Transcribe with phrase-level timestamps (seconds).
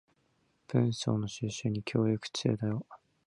[0.69, 2.87] 文章の収集に協力中だよ